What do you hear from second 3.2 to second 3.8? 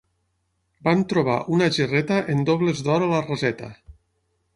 raseta.